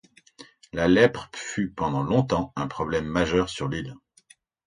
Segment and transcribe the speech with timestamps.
[0.73, 3.93] La lèpre fut pendant longtemps un problème majeur sur l’île.